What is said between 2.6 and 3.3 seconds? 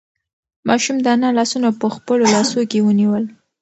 کې ونیول.